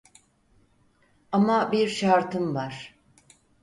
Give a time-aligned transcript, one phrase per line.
[1.31, 2.95] Ama bir şartım var.